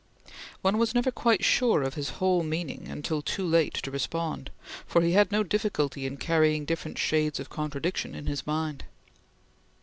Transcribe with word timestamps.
One 0.63 0.79
was 0.79 0.95
never 0.95 1.11
quite 1.11 1.43
sure 1.45 1.83
of 1.83 1.93
his 1.93 2.09
whole 2.17 2.41
meaning 2.41 2.87
until 2.87 3.21
too 3.21 3.45
late 3.45 3.75
to 3.75 3.91
respond, 3.91 4.49
for 4.87 5.01
he 5.03 5.11
had 5.11 5.31
no 5.31 5.43
difficulty 5.43 6.07
in 6.07 6.17
carrying 6.17 6.65
different 6.65 6.97
shades 6.97 7.39
of 7.39 7.51
contradiction 7.51 8.15
in 8.15 8.25
his 8.25 8.47
mind. 8.47 8.85